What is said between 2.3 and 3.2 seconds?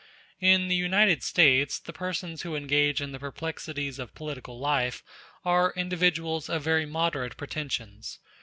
who engage in the